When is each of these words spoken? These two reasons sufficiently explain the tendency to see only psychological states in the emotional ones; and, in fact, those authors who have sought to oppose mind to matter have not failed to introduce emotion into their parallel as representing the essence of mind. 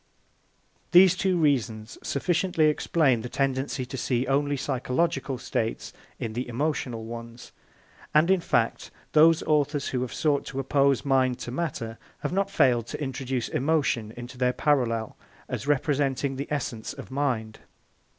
These 0.93 1.15
two 1.15 1.37
reasons 1.37 1.99
sufficiently 2.01 2.65
explain 2.65 3.21
the 3.21 3.29
tendency 3.29 3.85
to 3.85 3.97
see 3.97 4.25
only 4.25 4.57
psychological 4.57 5.37
states 5.37 5.93
in 6.17 6.33
the 6.33 6.47
emotional 6.47 7.05
ones; 7.05 7.51
and, 8.11 8.31
in 8.31 8.39
fact, 8.39 8.89
those 9.11 9.43
authors 9.43 9.89
who 9.89 10.01
have 10.01 10.11
sought 10.11 10.43
to 10.47 10.59
oppose 10.59 11.05
mind 11.05 11.37
to 11.41 11.51
matter 11.51 11.99
have 12.21 12.33
not 12.33 12.49
failed 12.49 12.87
to 12.87 12.99
introduce 12.99 13.47
emotion 13.49 14.11
into 14.17 14.39
their 14.39 14.53
parallel 14.53 15.17
as 15.47 15.67
representing 15.67 16.35
the 16.35 16.47
essence 16.49 16.93
of 16.93 17.11
mind. 17.11 17.59